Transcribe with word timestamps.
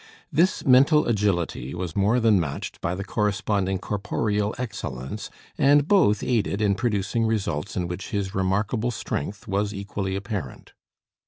This 0.31 0.65
mental 0.65 1.05
agility 1.05 1.75
was 1.75 1.95
more 1.95 2.19
than 2.19 2.39
matched 2.39 2.81
by 2.81 2.95
the 2.95 3.03
corresponding 3.03 3.77
corporeal 3.77 4.55
excellence, 4.57 5.29
and 5.59 5.87
both 5.87 6.23
aided 6.23 6.59
in 6.59 6.73
producing 6.73 7.27
results 7.27 7.77
in 7.77 7.87
which 7.87 8.09
his 8.09 8.33
remarkable 8.33 8.89
strength 8.89 9.47
was 9.47 9.75
equally 9.75 10.15
apparent. 10.15 10.73